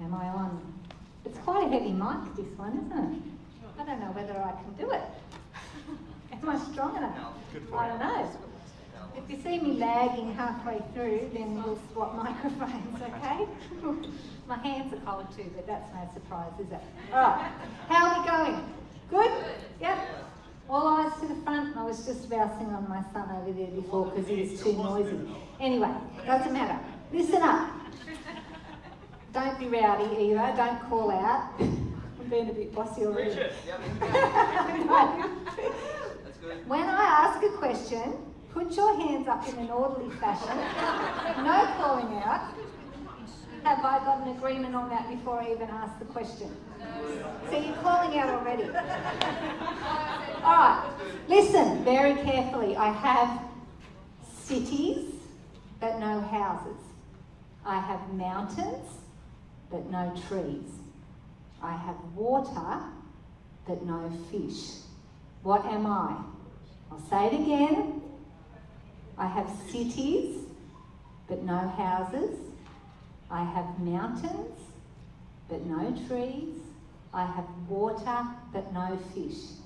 [0.00, 0.74] Am I on?
[1.24, 3.22] It's quite a heavy mic, this one, isn't it?
[3.78, 5.02] I don't know whether I can do it.
[6.32, 7.16] Am I strong enough?
[7.74, 8.30] I don't know.
[9.16, 13.46] If you see me lagging halfway through, then we'll swap microphones, okay?
[14.48, 16.80] My hands are cold too, but that's no surprise, is it?
[17.12, 17.52] All right.
[17.88, 18.64] How are we going?
[19.10, 19.44] Good?
[19.80, 19.98] Yep.
[20.68, 21.76] All eyes to the front.
[21.76, 25.18] I was just bouncing on my son over there before because he was too noisy.
[25.60, 25.90] Anyway,
[26.26, 26.78] doesn't matter.
[27.12, 27.70] Listen up.
[29.34, 30.54] Don't be rowdy either.
[30.56, 31.50] Don't call out.
[31.58, 33.32] I'm being a bit bossy already.
[36.66, 38.14] when I ask a question,
[38.52, 40.56] put your hands up in an orderly fashion.
[41.44, 42.54] No calling out.
[43.64, 46.54] Have I got an agreement on that before I even ask the question?
[47.50, 48.64] So you're calling out already.
[50.44, 50.90] All right,
[51.26, 52.76] listen very carefully.
[52.76, 53.40] I have
[54.44, 55.14] cities,
[55.80, 56.76] but no houses.
[57.64, 58.86] I have mountains,
[59.74, 60.70] but no trees.
[61.60, 62.84] I have water,
[63.66, 64.84] but no fish.
[65.42, 66.16] What am I?
[66.92, 68.00] I'll say it again.
[69.18, 70.44] I have cities,
[71.26, 72.38] but no houses.
[73.28, 74.60] I have mountains,
[75.48, 76.54] but no trees.
[77.12, 79.58] I have water, but no fish.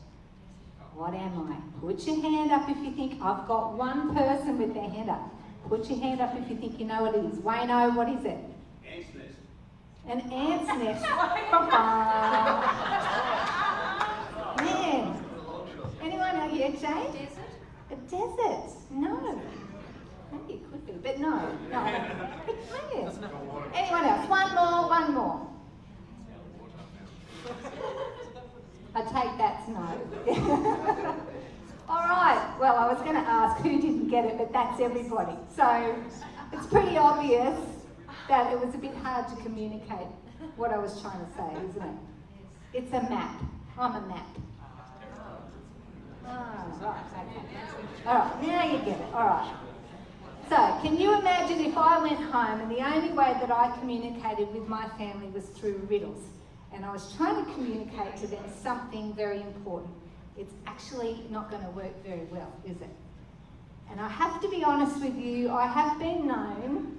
[0.94, 1.80] What am I?
[1.82, 5.34] Put your hand up if you think I've got one person with their hand up.
[5.68, 7.38] Put your hand up if you think you know what it is.
[7.40, 8.38] Wayno, what is it?
[10.08, 10.30] Ant's nest.
[10.30, 11.02] An ant's nest.
[14.56, 15.24] Man.
[16.02, 17.12] Anyone know yet, Jane?
[17.12, 17.52] Desert?
[17.90, 18.70] A desert?
[18.90, 19.42] No.
[20.32, 21.54] Maybe it could be, but no.
[21.70, 21.86] No.
[22.48, 23.12] It can.
[23.74, 24.28] Anyone else?
[24.28, 25.48] One more, one more.
[28.94, 31.14] I take that's no.
[31.88, 32.56] All right.
[32.58, 35.36] Well, I was going to ask who didn't get it, but that's everybody.
[35.54, 35.96] So
[36.52, 37.77] it's pretty obvious
[38.28, 40.06] that it was a bit hard to communicate
[40.56, 41.98] what I was trying to say, isn't it?
[42.74, 43.42] It's a map.
[43.78, 44.26] I'm a map.
[46.26, 48.06] Ah, right, okay.
[48.06, 49.14] All right, now you get it.
[49.14, 49.54] All right.
[50.50, 54.52] So, can you imagine if I went home and the only way that I communicated
[54.52, 56.24] with my family was through riddles?
[56.72, 59.92] And I was trying to communicate to them something very important.
[60.36, 62.94] It's actually not going to work very well, is it?
[63.90, 66.97] And I have to be honest with you, I have been known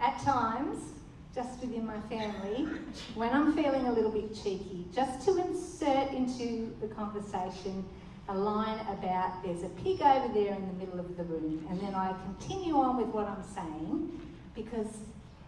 [0.00, 0.92] at times,
[1.34, 2.68] just within my family,
[3.14, 7.84] when I'm feeling a little bit cheeky, just to insert into the conversation
[8.28, 11.80] a line about there's a pig over there in the middle of the room, and
[11.80, 14.20] then I continue on with what I'm saying
[14.54, 14.96] because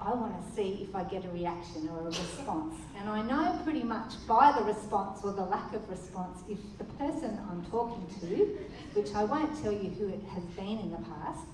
[0.01, 2.75] I want to see if I get a reaction or a response.
[2.99, 6.85] And I know pretty much by the response or the lack of response if the
[6.85, 8.59] person I'm talking to,
[8.93, 11.47] which I won't tell you who it has been in the past,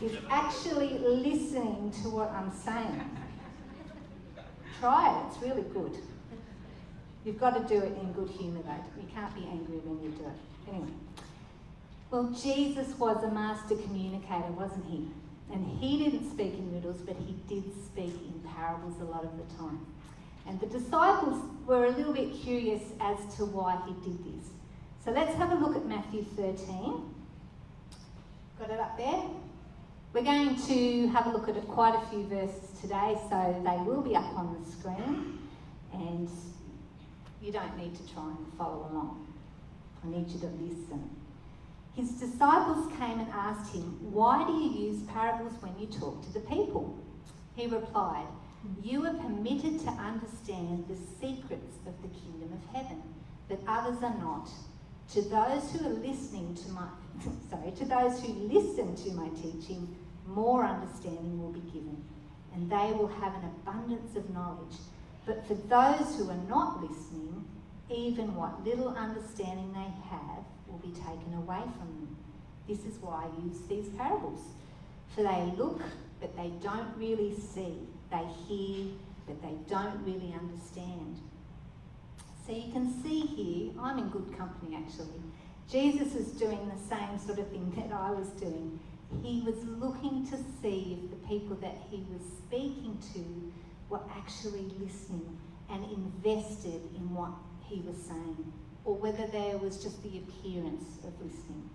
[0.00, 3.08] is actually listening to what I'm saying.
[4.80, 5.96] Try it, it's really good.
[7.24, 9.00] You've got to do it in good humour though.
[9.00, 10.68] You can't be angry when you do it.
[10.68, 10.88] Anyway.
[12.10, 15.08] Well, Jesus was a master communicator, wasn't he?
[15.52, 19.30] And he didn't speak in riddles, but he did speak in parables a lot of
[19.36, 19.86] the time.
[20.46, 24.50] And the disciples were a little bit curious as to why he did this.
[25.04, 27.14] So let's have a look at Matthew 13.
[28.58, 29.22] Got it up there?
[30.12, 34.02] We're going to have a look at quite a few verses today, so they will
[34.02, 35.38] be up on the screen.
[35.94, 36.28] And
[37.40, 39.26] you don't need to try and follow along.
[40.04, 41.08] I need you to listen.
[41.94, 46.32] His disciples came and asked him, Why do you use parables when you talk to
[46.34, 46.98] the people?
[47.56, 48.26] He replied,
[48.82, 53.02] You are permitted to understand the secrets of the kingdom of heaven,
[53.48, 54.50] but others are not.
[55.14, 56.88] To those who are listening to my
[57.50, 59.94] sorry, to those who listen to my teaching,
[60.26, 62.02] more understanding will be given,
[62.54, 64.76] and they will have an abundance of knowledge.
[65.26, 67.44] But for those who are not listening,
[67.90, 72.16] even what little understanding they have will be taken away from them.
[72.68, 74.40] This is why I use these parables.
[75.14, 75.82] For they look,
[76.20, 77.76] but they don't really see.
[78.10, 78.86] They hear,
[79.26, 81.18] but they don't really understand.
[82.46, 85.22] So you can see here, I'm in good company actually.
[85.70, 88.80] Jesus is doing the same sort of thing that I was doing.
[89.22, 93.52] He was looking to see if the people that he was speaking to
[93.88, 95.38] were actually listening
[95.70, 97.32] and invested in what
[97.64, 98.52] he was saying,
[98.84, 101.70] or whether there was just the appearance of listening.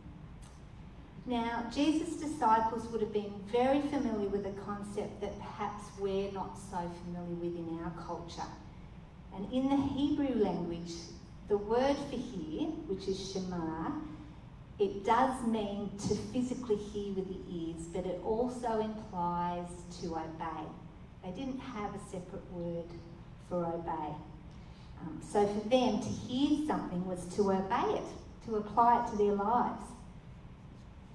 [1.25, 6.57] Now, Jesus' disciples would have been very familiar with a concept that perhaps we're not
[6.57, 8.48] so familiar with in our culture.
[9.36, 10.94] And in the Hebrew language,
[11.50, 13.92] the word for hear, which is Shema,
[14.79, 19.68] it does mean to physically hear with the ears, but it also implies
[20.01, 20.63] to obey.
[21.24, 22.85] They didn't have a separate word
[23.50, 24.15] for obey.
[25.01, 28.03] Um, so for them to hear something was to obey it,
[28.45, 29.83] to apply it to their lives.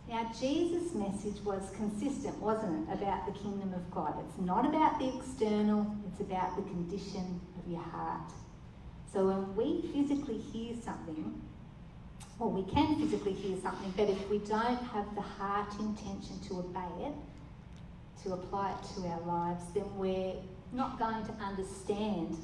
[0.08, 4.14] Now, Jesus' message was consistent, wasn't it, about the kingdom of God?
[4.28, 8.32] It's not about the external, it's about the condition of your heart.
[9.12, 11.40] So when we physically hear something,
[12.42, 16.58] well, we can physically hear something, but if we don't have the heart intention to
[16.58, 17.14] obey it,
[18.24, 20.34] to apply it to our lives, then we're
[20.72, 22.36] not going to understand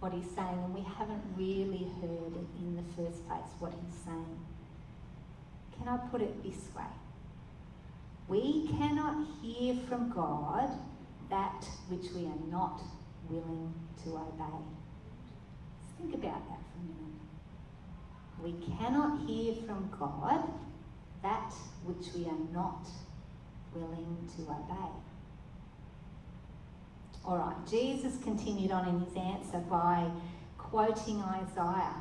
[0.00, 4.40] what he's saying, and we haven't really heard in the first place what he's saying.
[5.76, 6.84] Can I put it this way?
[8.28, 10.70] We cannot hear from God
[11.28, 12.80] that which we are not
[13.28, 13.74] willing
[14.04, 14.64] to obey.
[15.98, 17.21] Think about that for a minute.
[18.42, 20.52] We cannot hear from God
[21.22, 21.52] that
[21.84, 22.88] which we are not
[23.74, 24.90] willing to obey.
[27.24, 30.10] All right, Jesus continued on in his answer by
[30.58, 31.94] quoting Isaiah.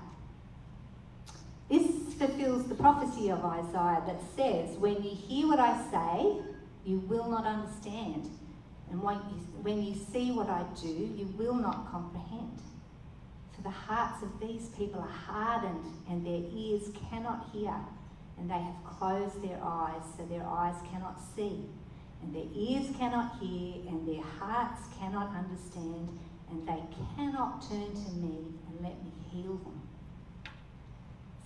[1.70, 6.42] This fulfills the prophecy of Isaiah that says, When you hear what I say,
[6.86, 8.30] you will not understand.
[8.90, 12.60] And when you, see what I do, you will not comprehend.
[13.64, 17.76] The hearts of these people are hardened, and their ears cannot hear,
[18.38, 21.66] and they have closed their eyes, so their eyes cannot see,
[22.24, 26.18] and their ears cannot hear, and their hearts cannot understand,
[26.50, 26.82] and they
[27.16, 29.82] cannot turn to me and let me heal them.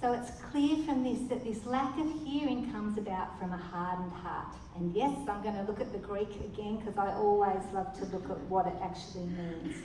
[0.02, 4.12] So it's clear from this that this lack of hearing comes about from a hardened
[4.12, 4.56] heart.
[4.76, 8.06] And yes, I'm going to look at the Greek again because I always love to
[8.06, 9.76] look at what it actually means.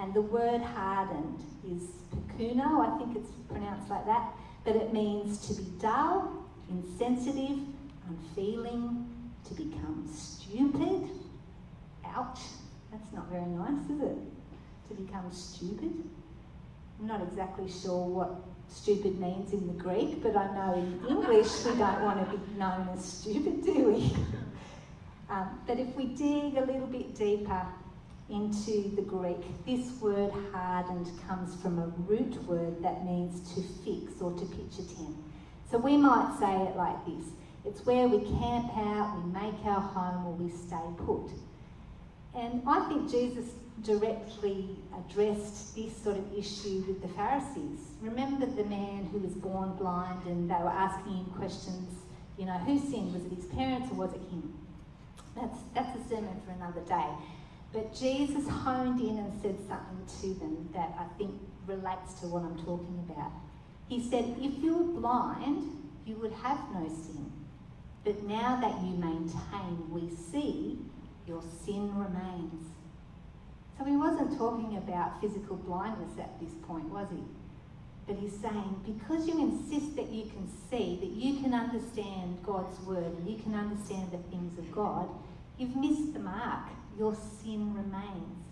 [0.00, 1.82] And the word hardened is
[2.14, 4.32] pekuno, I think it's pronounced like that,
[4.64, 7.58] but it means to be dull, insensitive,
[8.08, 9.06] unfeeling,
[9.48, 11.10] to become stupid.
[12.04, 12.38] Ouch,
[12.92, 14.18] that's not very nice, is it?
[14.88, 15.92] To become stupid.
[17.00, 18.36] I'm not exactly sure what
[18.68, 22.58] stupid means in the Greek, but I know in English we don't want to be
[22.58, 24.16] known as stupid, do we?
[25.30, 27.66] um, but if we dig a little bit deeper
[28.30, 34.20] into the Greek, this word hardened comes from a root word that means to fix
[34.20, 35.16] or to pitch a tent.
[35.70, 37.32] So we might say it like this
[37.64, 41.30] it's where we camp out, we make our home, or we stay put.
[42.34, 43.46] And I think Jesus
[43.82, 47.80] directly addressed this sort of issue with the Pharisees.
[48.00, 52.04] Remember the man who was born blind and they were asking him questions,
[52.38, 53.12] you know, who sinned?
[53.12, 54.54] Was it his parents or was it him?
[55.36, 57.08] That's, that's a sermon for another day.
[57.72, 61.34] But Jesus honed in and said something to them that I think
[61.66, 63.32] relates to what I'm talking about.
[63.88, 65.64] He said, If you were blind,
[66.06, 67.30] you would have no sin.
[68.04, 70.78] But now that you maintain, we see,
[71.26, 72.70] your sin remains.
[73.76, 77.22] So he wasn't talking about physical blindness at this point, was he?
[78.06, 82.80] But he's saying, because you insist that you can see, that you can understand God's
[82.80, 85.08] word, and you can understand the things of God,
[85.58, 86.70] you've missed the mark.
[86.98, 88.44] Your sin remains.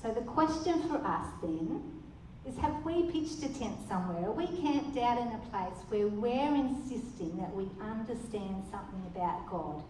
[0.00, 2.02] So the question for us then
[2.46, 4.28] is have we pitched a tent somewhere?
[4.28, 9.48] Are we camped out in a place where we're insisting that we understand something about
[9.48, 9.84] God,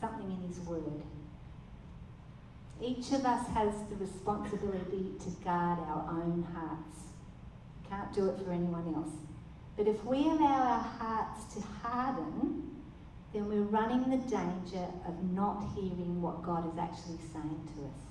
[0.00, 1.02] something in His Word?
[2.82, 6.98] Each of us has the responsibility to guard our own hearts.
[7.88, 9.14] Can't do it for anyone else.
[9.76, 12.73] But if we allow our hearts to harden,
[13.34, 18.04] then we're running the danger of not hearing what God is actually saying to us.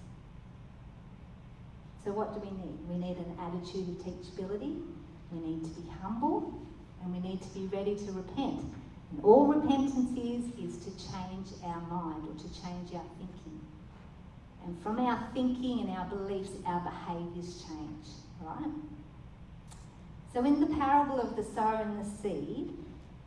[2.03, 2.77] So, what do we need?
[2.89, 4.83] We need an attitude of teachability,
[5.31, 6.61] we need to be humble,
[7.01, 8.67] and we need to be ready to repent.
[9.11, 13.61] And all repentance is, is to change our mind or to change our thinking.
[14.65, 18.07] And from our thinking and our beliefs, our behaviours change,
[18.41, 18.71] right?
[20.33, 22.73] So, in the parable of the sower and the seed,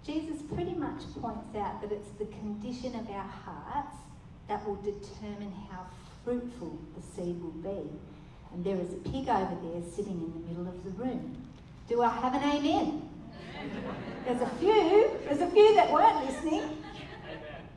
[0.07, 3.97] Jesus pretty much points out that it's the condition of our hearts
[4.49, 5.85] that will determine how
[6.25, 7.91] fruitful the seed will be.
[8.53, 11.37] And there is a pig over there sitting in the middle of the room.
[11.89, 13.09] Do I have an amen?
[14.25, 15.11] There's a few.
[15.25, 16.63] There's a few that weren't listening.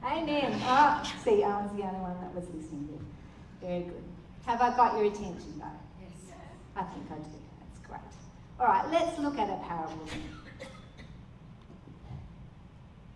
[0.04, 0.62] Amen.
[0.64, 3.70] Oh, see, I was the only one that was listening there.
[3.70, 4.04] Very good.
[4.46, 5.66] Have I got your attention though?
[6.02, 6.36] Yes.
[6.76, 7.24] I think I do.
[7.60, 8.00] That's great.
[8.60, 10.08] All right, let's look at a parable.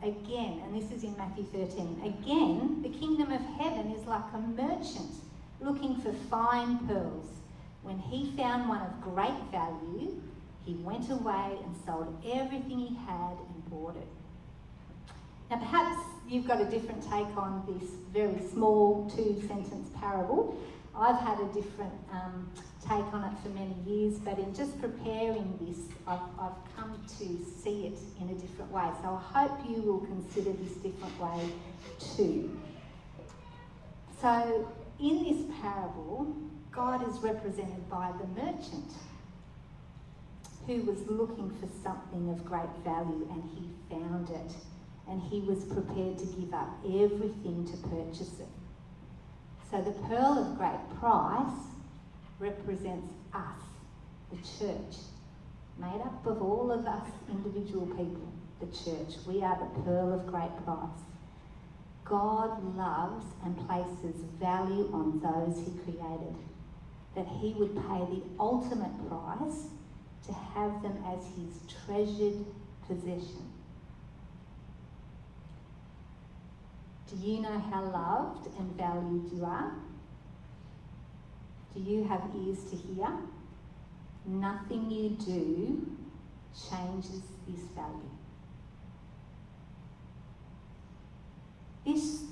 [0.04, 2.02] Again, and this is in Matthew 13.
[2.04, 5.16] Again, the kingdom of heaven is like a merchant
[5.62, 7.28] looking for fine pearls.
[7.84, 10.22] When he found one of great value,
[10.66, 14.08] he went away and sold everything he had and bought it.
[15.50, 20.58] Now, perhaps you've got a different take on this very small two sentence parable.
[20.96, 25.58] I've had a different um, take on it for many years, but in just preparing
[25.60, 28.90] this, I've, I've come to see it in a different way.
[29.02, 31.50] So I hope you will consider this different way
[32.16, 32.60] too.
[34.22, 34.70] So,
[35.00, 36.36] in this parable,
[36.72, 38.94] God is represented by the merchant
[40.66, 44.56] who was looking for something of great value and he found it
[45.10, 48.48] and he was prepared to give up everything to purchase it.
[49.74, 51.66] So the pearl of great price
[52.38, 53.58] represents us,
[54.30, 54.98] the church,
[55.80, 59.18] made up of all of us individual people, the church.
[59.28, 61.02] We are the pearl of great price.
[62.06, 66.36] God loves and places value on those he created,
[67.16, 69.70] that he would pay the ultimate price
[70.28, 72.46] to have them as his treasured
[72.88, 73.53] possession.
[77.14, 79.72] Do you know how loved and valued you are?
[81.74, 83.08] Do you have ears to hear?
[84.26, 85.88] Nothing you do
[86.70, 88.10] changes this value.
[91.86, 92.24] This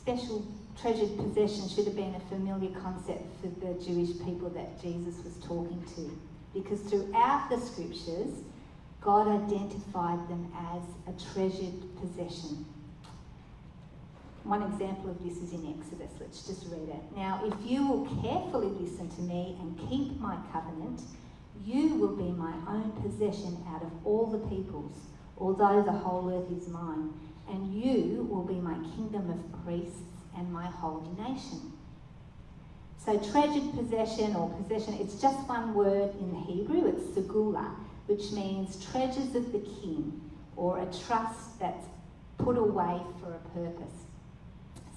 [0.00, 0.46] special
[0.80, 5.34] treasured possession should have been a familiar concept for the Jewish people that Jesus was
[5.44, 6.18] talking to
[6.54, 8.42] because throughout the scriptures,
[9.00, 10.82] God identified them as
[11.14, 12.64] a treasured possession.
[14.44, 16.10] One example of this is in Exodus.
[16.18, 17.16] Let's just read it.
[17.16, 21.02] Now, if you will carefully listen to me and keep my covenant,
[21.64, 24.96] you will be my own possession out of all the peoples,
[25.38, 27.12] although the whole earth is mine,
[27.48, 30.02] and you will be my kingdom of priests
[30.36, 31.72] and my holy nation.
[33.04, 37.74] So, treasured possession or possession, it's just one word in Hebrew, it's segula,
[38.06, 40.20] which means treasures of the king
[40.56, 41.86] or a trust that's
[42.38, 44.11] put away for a purpose.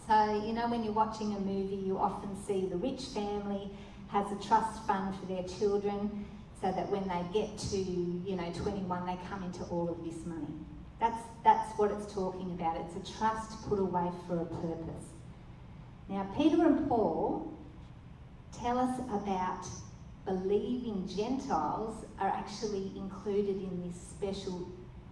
[0.08, 3.72] So, you know, when you're watching a movie, you often see the rich family
[4.10, 6.26] has a trust fund for their children
[6.62, 10.26] so that when they get to, you know, 21, they come into all of this
[10.26, 10.54] money.
[11.00, 12.78] That's, that's what it's talking about.
[12.78, 15.06] It's a trust put away for a purpose.
[16.08, 17.52] Now, Peter and Paul
[18.58, 19.66] tell us about
[20.26, 24.68] believing Gentiles are actually included in this special,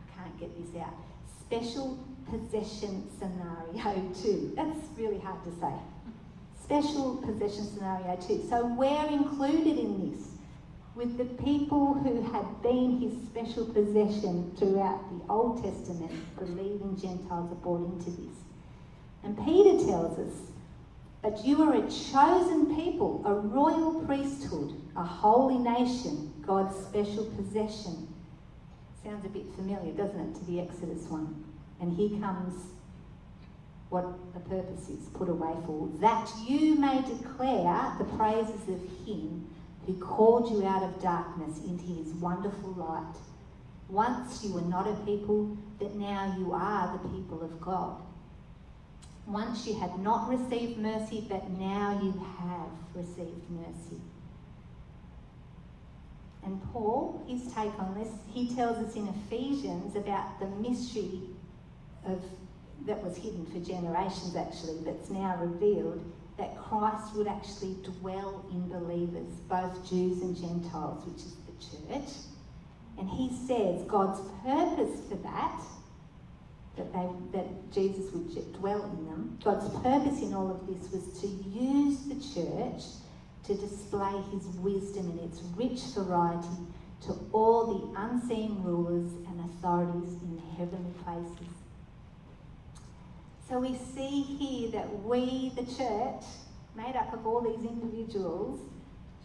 [0.08, 0.94] I can't get this out,
[1.42, 1.98] special
[2.30, 4.54] possession scenario too.
[4.56, 5.74] That's really hard to say.
[6.62, 8.46] Special possession scenario too.
[8.50, 10.28] So we're included in this
[10.96, 17.52] with the people who had been his special possession throughout the Old Testament, believing Gentiles
[17.52, 18.36] are brought into this.
[19.24, 20.34] And Peter tells us,
[21.22, 28.14] but you are a chosen people, a royal priesthood, a holy nation, God's special possession.
[29.04, 31.44] Sounds a bit familiar, doesn't it, to the Exodus one?
[31.82, 32.54] And here comes
[33.90, 39.48] what the purpose is put away for that you may declare the praises of Him
[39.86, 43.16] who called you out of darkness into His wonderful light.
[43.90, 47.98] Once you were not a people, but now you are the people of God.
[49.28, 54.02] Once you had not received mercy, but now you have received mercy.
[56.44, 61.22] And Paul, his take on this, he tells us in Ephesians about the mystery
[62.06, 62.22] of
[62.86, 66.04] that was hidden for generations actually, that's now revealed,
[66.38, 72.10] that Christ would actually dwell in believers, both Jews and Gentiles, which is the church.
[72.98, 75.62] And he says God's purpose for that,
[76.76, 81.22] that, they, that Jesus would dwell in them, God's purpose in all of this was
[81.22, 82.84] to use the church
[83.46, 86.48] to display his wisdom in its rich variety
[87.02, 91.54] to all the unseen rulers and authorities in heavenly places.
[93.50, 96.24] So we see here that we, the church,
[96.76, 98.60] made up of all these individuals,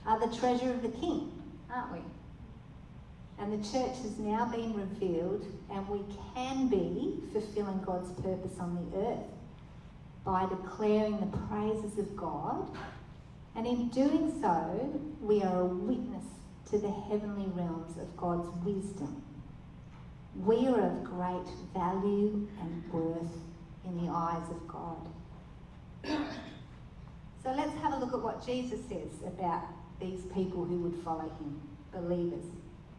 [0.06, 1.32] are the treasure of the king,
[1.72, 1.98] aren't we?
[3.38, 6.00] And the church has now been revealed, and we
[6.34, 9.26] can be fulfilling God's purpose on the earth
[10.24, 12.68] by declaring the praises of God.
[13.54, 16.24] And in doing so, we are a witness
[16.70, 19.22] to the heavenly realms of God's wisdom.
[20.34, 23.32] We are of great value and worth
[23.88, 25.08] in the eyes of God.
[27.42, 29.64] so let's have a look at what Jesus says about
[30.00, 31.60] these people who would follow him,
[31.92, 32.44] believers,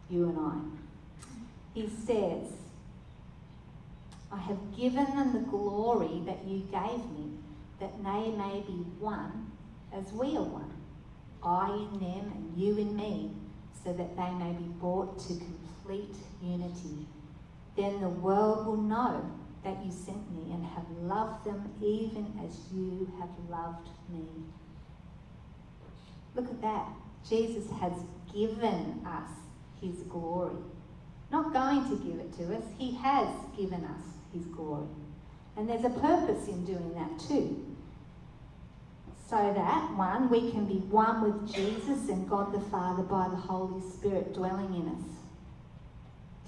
[0.09, 1.29] you and I.
[1.73, 2.51] He says,
[4.31, 7.37] I have given them the glory that you gave me,
[7.79, 9.51] that they may be one
[9.93, 10.73] as we are one.
[11.41, 13.31] I in them and you in me,
[13.83, 17.07] so that they may be brought to complete unity.
[17.77, 19.31] Then the world will know
[19.63, 24.25] that you sent me and have loved them even as you have loved me.
[26.35, 26.87] Look at that.
[27.27, 27.93] Jesus has
[28.33, 29.29] given us
[29.81, 30.55] his glory.
[31.31, 34.01] Not going to give it to us, he has given us
[34.33, 34.87] his glory.
[35.57, 37.65] And there's a purpose in doing that too.
[39.29, 43.35] So that, one, we can be one with Jesus and God the Father by the
[43.35, 45.18] Holy Spirit dwelling in us.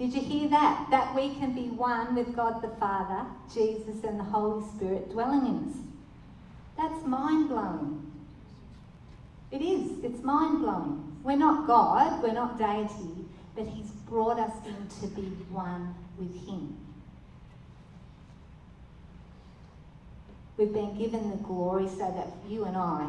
[0.01, 0.87] Did you hear that?
[0.89, 5.45] That we can be one with God the Father, Jesus, and the Holy Spirit dwelling
[5.45, 5.77] in us.
[6.75, 8.11] That's mind blowing.
[9.51, 10.03] It is.
[10.03, 11.19] It's mind blowing.
[11.23, 16.33] We're not God, we're not deity, but He's brought us in to be one with
[16.47, 16.77] Him.
[20.57, 23.07] We've been given the glory so that you and I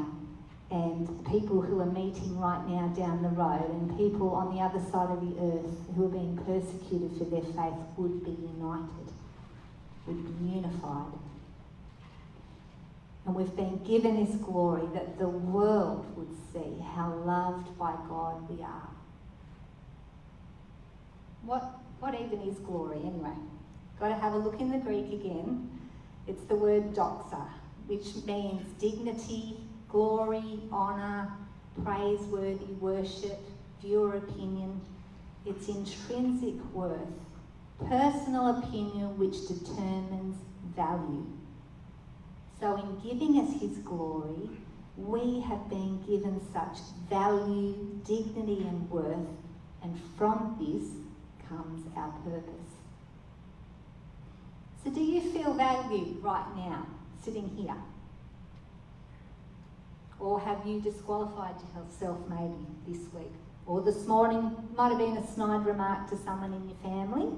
[0.72, 4.80] and people who are meeting right now down the road and people on the other
[4.90, 9.12] side of the earth who are being persecuted for their faith would be united,
[10.06, 11.12] would be unified.
[13.26, 18.48] And we've been given this glory that the world would see how loved by God
[18.48, 18.88] we are.
[21.44, 21.64] What,
[22.00, 23.36] what even is glory anyway?
[24.00, 25.68] Got to have a look in the Greek again.
[26.26, 27.46] It's the word doxa,
[27.86, 29.58] which means dignity,
[29.92, 31.30] glory, honour,
[31.84, 33.38] praiseworthy worship,
[33.80, 34.80] viewer opinion.
[35.44, 36.98] It's intrinsic worth,
[37.78, 40.38] personal opinion which determines
[40.74, 41.26] value.
[42.58, 44.48] So, in giving us His glory,
[44.96, 46.78] we have been given such
[47.10, 49.28] value, dignity, and worth,
[49.82, 50.90] and from this
[51.48, 52.72] comes our purpose.
[54.84, 56.86] So, do you feel valued right now,
[57.22, 57.74] sitting here?
[60.22, 63.32] Or have you disqualified yourself maybe this week?
[63.66, 67.28] Or this morning might have been a snide remark to someone in your family?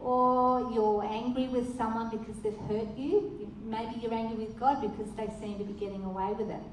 [0.00, 3.48] Or you're angry with someone because they've hurt you?
[3.64, 6.64] Maybe you're angry with God because they seem to be getting away with it.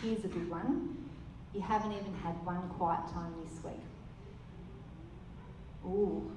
[0.00, 0.96] Here's a good one.
[1.52, 3.84] You haven't even had one quiet time this week.
[5.84, 6.32] Ooh,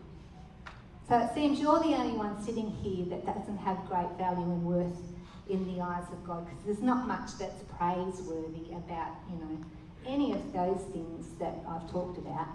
[1.07, 4.65] so it seems you're the only one sitting here that doesn't have great value and
[4.65, 5.16] worth
[5.49, 9.57] in the eyes of God because there's not much that's praiseworthy about, you know,
[10.05, 12.47] any of those things that I've talked about.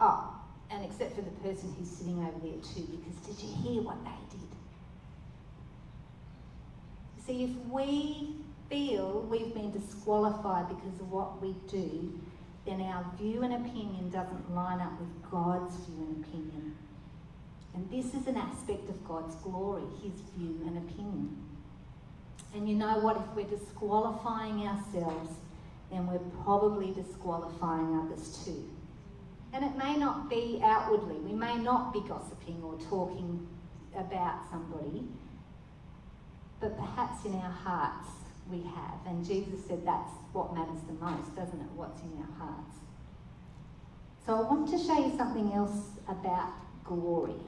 [0.00, 0.34] Oh,
[0.70, 3.96] and except for the person who's sitting over there too, because did you hear what
[4.04, 4.48] they did?
[7.26, 8.36] See, if we
[8.70, 12.20] feel we've been disqualified because of what we do,
[12.66, 16.76] then our view and opinion doesn't line up with God's view and opinion.
[17.74, 21.36] And this is an aspect of God's glory, his view and opinion.
[22.54, 23.16] And you know what?
[23.16, 25.30] If we're disqualifying ourselves,
[25.90, 28.68] then we're probably disqualifying others too.
[29.52, 33.46] And it may not be outwardly, we may not be gossiping or talking
[33.96, 35.04] about somebody,
[36.60, 38.08] but perhaps in our hearts
[38.50, 38.98] we have.
[39.06, 41.66] And Jesus said that's what matters the most, doesn't it?
[41.74, 42.76] What's in our hearts.
[44.26, 46.52] So I want to show you something else about
[46.84, 47.40] glory.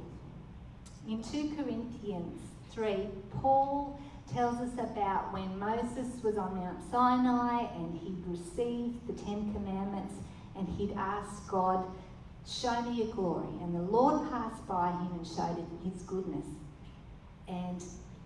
[1.07, 3.09] In 2 Corinthians 3,
[3.41, 4.01] Paul
[4.33, 10.15] tells us about when Moses was on Mount Sinai and he'd received the Ten Commandments
[10.57, 11.85] and he'd asked God,
[12.47, 13.49] Show me your glory.
[13.61, 16.47] And the Lord passed by him and showed him his goodness.
[17.47, 17.83] And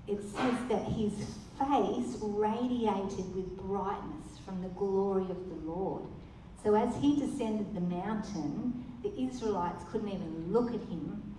[0.07, 1.12] it says that his
[1.59, 6.03] face radiated with brightness from the glory of the Lord.
[6.62, 11.35] So as he descended the mountain, the Israelites couldn't even look at him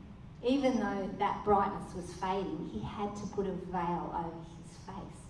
[0.45, 4.45] even though that brightness was fading, he had to put a veil over
[4.85, 5.21] face.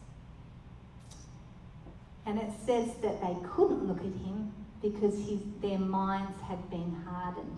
[2.26, 6.96] And it says that they couldn't look at him because his, their minds had been
[7.08, 7.58] hardened.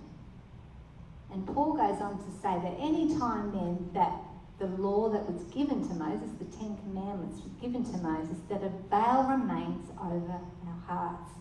[1.31, 4.13] And Paul goes on to say that any time then that
[4.60, 8.63] the law that was given to Moses, the Ten Commandments was given to Moses, that
[8.63, 11.31] a veil remains over our hearts.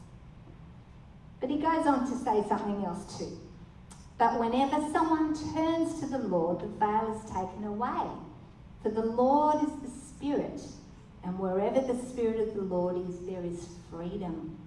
[1.41, 3.39] But he goes on to say something else too.
[4.19, 8.09] But whenever someone turns to the Lord, the veil is taken away.
[8.83, 10.61] For the Lord is the Spirit,
[11.25, 14.59] and wherever the Spirit of the Lord is, there is freedom.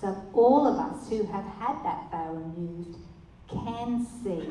[0.00, 2.96] So all of us who have had that veil removed
[3.48, 4.48] can see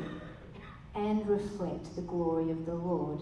[0.94, 3.20] and reflect the glory of the Lord.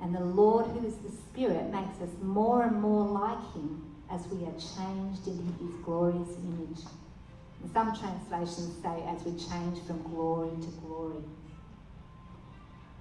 [0.00, 4.26] And the Lord, who is the Spirit, makes us more and more like Him as
[4.28, 6.84] we are changed into His glorious image.
[7.72, 11.22] Some translations say as we change from glory to glory.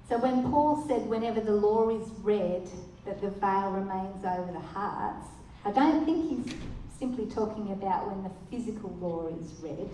[0.10, 2.68] So when Paul said whenever the law is read
[3.06, 5.28] that the veil remains over the hearts,
[5.66, 6.56] I don't think he's
[6.98, 9.90] simply talking about when the physical law is read.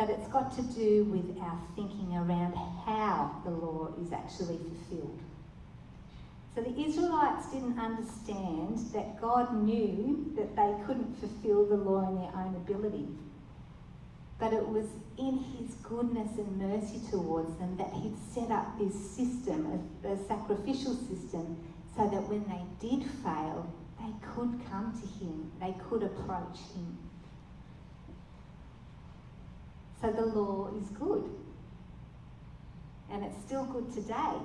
[0.00, 2.54] but it's got to do with our thinking around
[2.86, 5.18] how the law is actually fulfilled.
[6.54, 12.16] So the Israelites didn't understand that God knew that they couldn't fulfill the law in
[12.16, 13.08] their own ability.
[14.40, 14.86] But it was
[15.18, 20.16] in His goodness and mercy towards them that He'd set up this system, a, a
[20.26, 21.58] sacrificial system,
[21.94, 26.98] so that when they did fail, they could come to Him, they could approach Him.
[30.00, 31.30] So the law is good.
[33.12, 34.38] And it's still good today.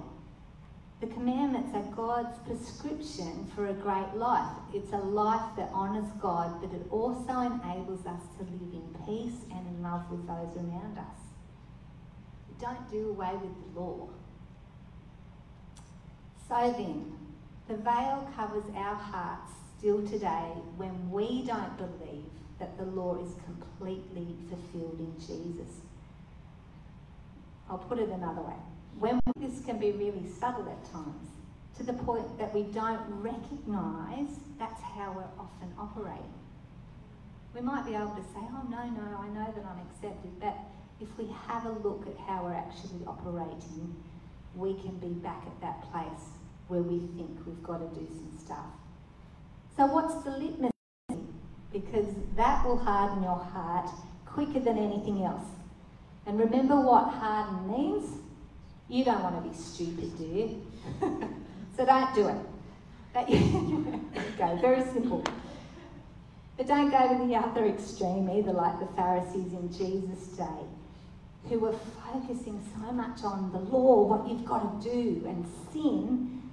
[1.01, 4.55] The commandments are God's prescription for a great life.
[4.73, 9.41] It's a life that honours God, but it also enables us to live in peace
[9.51, 11.19] and in love with those around us.
[12.62, 14.08] Don't do away with the law.
[16.47, 17.12] So then,
[17.67, 22.25] the veil covers our hearts still today when we don't believe
[22.60, 25.81] that the law is completely fulfilled in Jesus.
[27.69, 28.55] I'll put it another way.
[28.99, 31.29] When this can be really subtle at times,
[31.77, 36.34] to the point that we don't recognise that's how we're often operating.
[37.53, 40.58] We might be able to say, oh, no, no, I know that I'm accepted, but
[41.01, 43.95] if we have a look at how we're actually operating,
[44.55, 46.31] we can be back at that place
[46.67, 48.65] where we think we've got to do some stuff.
[49.75, 50.71] So, what's the litmus?
[51.71, 53.89] Because that will harden your heart
[54.25, 55.43] quicker than anything else.
[56.25, 58.24] And remember what harden means?
[58.87, 60.67] You don't want to be stupid, do you?
[61.77, 62.37] so don't do it.
[64.37, 65.23] Go, very simple.
[66.57, 70.63] But don't go to the other extreme either, like the Pharisees in Jesus' day,
[71.49, 71.75] who were
[72.11, 76.51] focusing so much on the law, what you've got to do, and sin.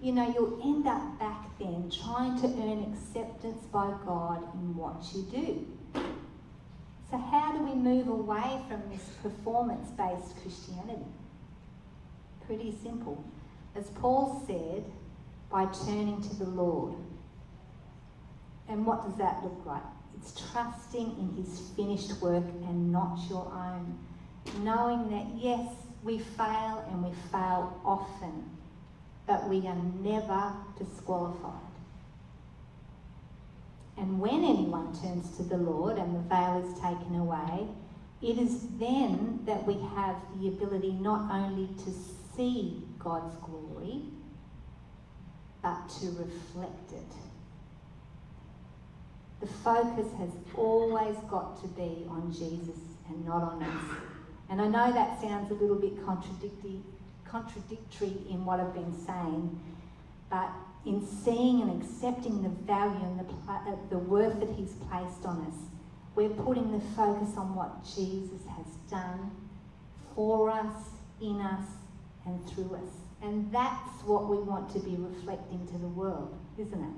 [0.00, 5.04] You know, you'll end up back then trying to earn acceptance by God in what
[5.14, 5.66] you do.
[7.10, 11.04] So, how do we move away from this performance based Christianity?
[12.46, 13.24] Pretty simple.
[13.74, 14.84] As Paul said,
[15.50, 16.94] by turning to the Lord.
[18.68, 19.82] And what does that look like?
[20.16, 23.98] It's trusting in his finished work and not your own.
[24.62, 28.50] Knowing that, yes, we fail and we fail often,
[29.26, 31.60] but we are never disqualified.
[33.96, 37.68] And when anyone turns to the Lord and the veil is taken away,
[38.22, 41.92] it is then that we have the ability not only to
[42.36, 44.02] see God's glory,
[45.62, 47.12] but to reflect it.
[49.40, 53.96] The focus has always got to be on Jesus and not on us.
[54.48, 56.80] And I know that sounds a little bit contradictory,
[57.24, 59.60] contradictory in what I've been saying,
[60.30, 60.50] but
[60.84, 65.46] in seeing and accepting the value and the, uh, the worth that He's placed on
[65.46, 65.56] us,
[66.14, 69.30] we're putting the focus on what Jesus has done
[70.14, 70.90] for us,
[71.20, 71.64] in us,
[72.26, 73.02] and through us.
[73.22, 76.94] And that's what we want to be reflecting to the world, isn't it?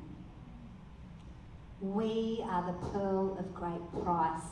[1.81, 4.43] We are the pearl of great price,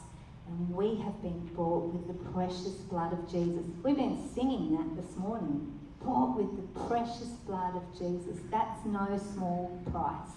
[0.47, 3.65] and we have been bought with the precious blood of Jesus.
[3.83, 5.79] We've been singing that this morning.
[6.05, 8.39] Bought with the precious blood of Jesus.
[8.51, 10.35] That's no small price.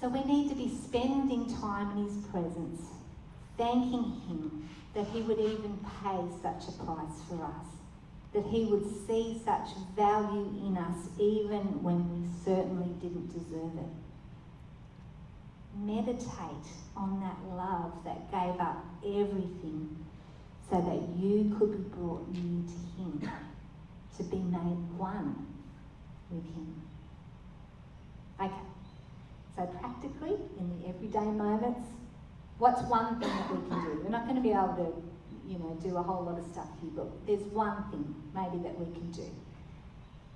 [0.00, 2.82] So we need to be spending time in His presence,
[3.56, 7.74] thanking Him that He would even pay such a price for us
[8.34, 13.92] that He would see such value in us even when we certainly didn't deserve it.
[15.76, 20.04] Meditate on that love that gave up everything
[20.70, 23.30] so that you could be brought near to Him,
[24.16, 25.46] to be made one
[26.30, 26.82] with Him.
[28.40, 28.52] Okay,
[29.56, 31.88] so practically, in the everyday moments,
[32.58, 34.00] what's one thing that we can do?
[34.02, 35.13] We're not going to be able to
[35.48, 38.78] you know, do a whole lot of stuff here, but there's one thing maybe that
[38.78, 39.30] we can do.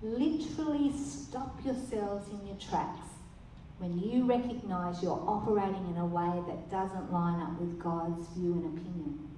[0.02, 3.08] Literally stop yourselves in your tracks
[3.78, 8.52] when you recognize you're operating in a way that doesn't line up with God's view
[8.52, 9.28] and opinion.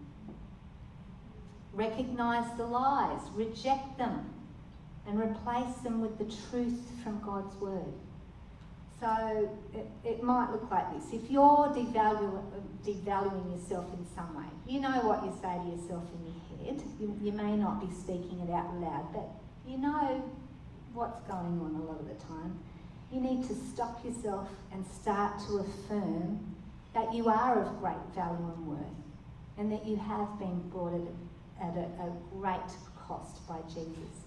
[1.72, 4.33] Recognize the lies, reject them,
[5.06, 7.92] and replace them with the truth from God's word.
[9.00, 11.12] So it, it might look like this.
[11.14, 12.44] If you're devaluing,
[12.84, 16.82] devaluing yourself in some way, you know what you say to yourself in your head.
[17.00, 19.26] You, you may not be speaking it out loud, but
[19.66, 20.22] you know
[20.92, 22.58] what's going on a lot of the time.
[23.10, 26.54] You need to stop yourself and start to affirm
[26.92, 29.00] that you are of great value and worth
[29.56, 32.70] and that you have been bought at, at a, a great
[33.08, 34.26] cost by Jesus.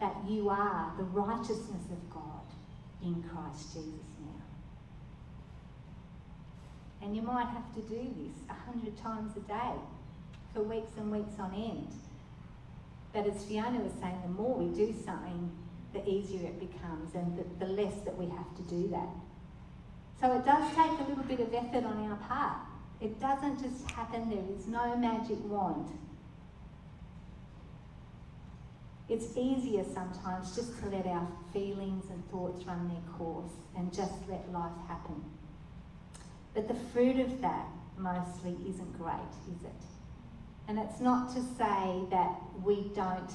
[0.00, 2.49] That you are the righteousness of God
[3.02, 4.42] in Christ Jesus now.
[7.02, 9.74] And you might have to do this a hundred times a day
[10.52, 11.92] for weeks and weeks on end.
[13.12, 15.50] But as Fiona was saying, the more we do something,
[15.92, 19.08] the easier it becomes and the, the less that we have to do that.
[20.20, 22.58] So it does take a little bit of effort on our part.
[23.00, 25.88] It doesn't just happen, there is no magic wand.
[29.10, 34.12] It's easier sometimes just to let our feelings and thoughts run their course and just
[34.28, 35.20] let life happen.
[36.54, 37.66] But the fruit of that
[37.98, 39.82] mostly isn't great, is it?
[40.68, 43.32] And it's not to say that we don't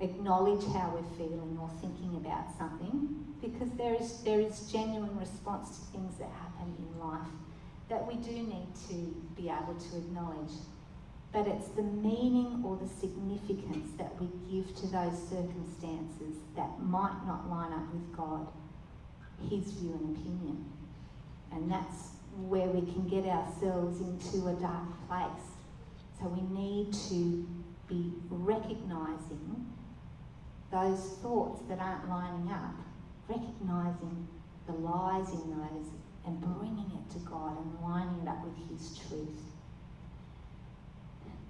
[0.00, 5.78] acknowledge how we're feeling or thinking about something, because there is, there is genuine response
[5.78, 7.28] to things that happen in life
[7.88, 8.94] that we do need to
[9.36, 10.50] be able to acknowledge.
[11.34, 17.26] But it's the meaning or the significance that we give to those circumstances that might
[17.26, 18.46] not line up with God,
[19.50, 20.64] His view and opinion.
[21.50, 25.44] And that's where we can get ourselves into a dark place.
[26.20, 27.44] So we need to
[27.88, 29.66] be recognizing
[30.70, 32.76] those thoughts that aren't lining up,
[33.28, 34.28] recognizing
[34.68, 35.90] the lies in those
[36.26, 39.53] and bringing it to God and lining it up with His truth.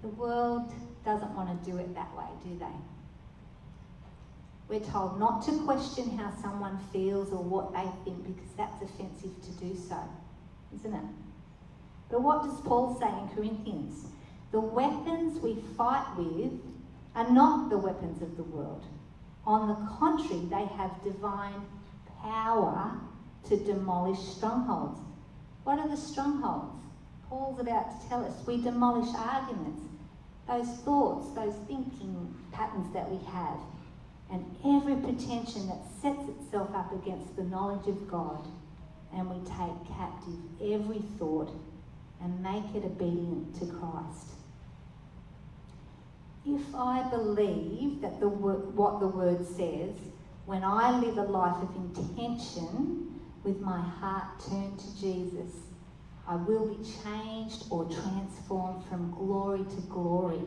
[0.05, 0.71] The world
[1.03, 2.67] doesn't want to do it that way, do they?
[4.69, 9.33] We're told not to question how someone feels or what they think because that's offensive
[9.41, 9.97] to do so,
[10.75, 11.05] isn't it?
[12.11, 14.05] But what does Paul say in Corinthians?
[14.53, 16.53] The weapons we fight with
[17.15, 18.85] are not the weapons of the world.
[19.47, 21.63] On the contrary, they have divine
[22.23, 22.93] power
[23.49, 25.01] to demolish strongholds.
[25.63, 26.85] What are the strongholds?
[27.31, 28.35] Paul's about to tell us.
[28.47, 29.81] We demolish arguments,
[30.47, 33.59] those thoughts, those thinking patterns that we have,
[34.31, 38.47] and every pretension that sets itself up against the knowledge of God.
[39.15, 41.55] And we take captive every thought
[42.21, 44.35] and make it obedient to Christ.
[46.47, 49.95] If I believe that the what the word says,
[50.47, 55.53] when I live a life of intention with my heart turned to Jesus,
[56.27, 60.41] I will be changed or transformed from glory to glory,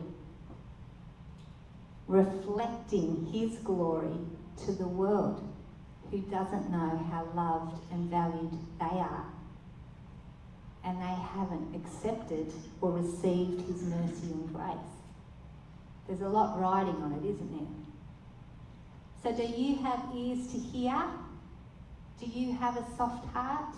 [2.08, 4.16] reflecting His glory
[4.64, 5.54] to the world
[6.10, 9.26] who doesn't know how loved and valued they are.
[10.84, 14.98] And they haven't accepted or received His mercy and grace.
[16.08, 17.68] There's a lot riding on it, isn't there?
[19.22, 21.04] So, do you have ears to hear?
[22.18, 23.74] Do you have a soft heart?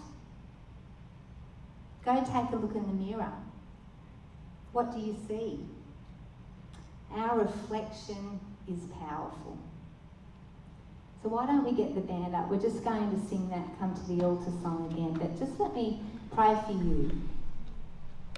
[2.04, 3.32] Go take a look in the mirror.
[4.72, 5.60] What do you see?
[7.12, 9.58] Our reflection is powerful.
[11.22, 12.48] So, why don't we get the band up?
[12.48, 15.74] We're just going to sing that Come to the Altar song again, but just let
[15.74, 16.00] me
[16.34, 17.10] pray for you.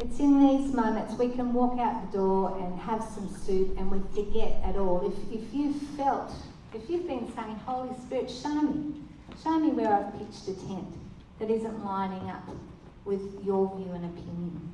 [0.01, 3.91] It's in these moments we can walk out the door and have some soup and
[3.91, 5.07] we forget at all.
[5.07, 6.33] If, if you've felt,
[6.75, 8.95] if you've been saying, Holy Spirit, show me,
[9.45, 10.89] show me where I've pitched a tent
[11.39, 12.49] that isn't lining up
[13.05, 14.73] with your view and opinion,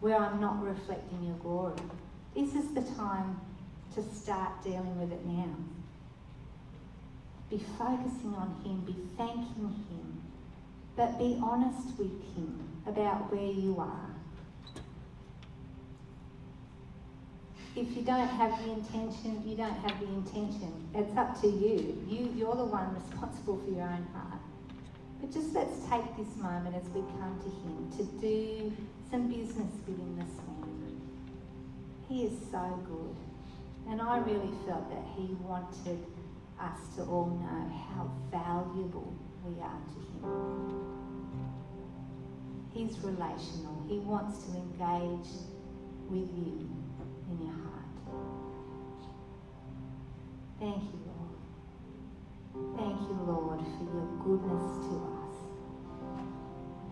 [0.00, 1.80] where I'm not reflecting your glory.
[2.34, 3.40] This is the time
[3.94, 5.54] to start dealing with it now.
[7.50, 10.22] Be focusing on Him, be thanking Him,
[10.96, 14.16] but be honest with Him about where you are
[17.76, 20.72] if you don't have the intention, you don't have the intention.
[20.94, 22.02] It's up to you.
[22.08, 24.35] you you're the one responsible for your own heart.
[25.26, 28.72] But just let's take this moment as we come to Him to do
[29.10, 31.00] some business with Him this morning.
[32.08, 33.16] He is so good.
[33.90, 36.06] And I really felt that He wanted
[36.60, 39.12] us to all know how valuable
[39.44, 40.84] we are to Him.
[42.72, 43.84] He's relational.
[43.88, 45.32] He wants to engage
[46.08, 46.70] with you
[47.32, 47.90] in your heart.
[50.60, 52.78] Thank you, Lord.
[52.78, 55.15] Thank you, Lord, for your goodness to us.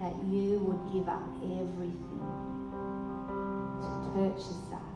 [0.04, 2.20] That you would give up everything
[3.80, 4.94] to purchase us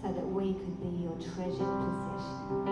[0.00, 2.64] so that we could be your treasured possession.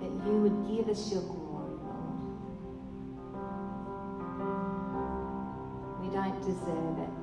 [0.00, 2.16] That you would give us your glory, Lord.
[6.00, 7.22] We don't deserve it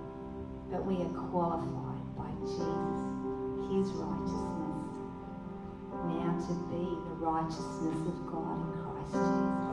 [0.71, 3.01] but we are qualified by Jesus,
[3.73, 4.85] his righteousness,
[6.05, 9.68] now to be the righteousness of God in Christ Jesus.